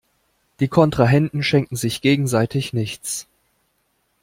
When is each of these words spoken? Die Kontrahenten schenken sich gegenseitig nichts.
Die 0.59 0.67
Kontrahenten 0.67 1.43
schenken 1.43 1.75
sich 1.75 2.01
gegenseitig 2.01 2.73
nichts. 2.73 3.27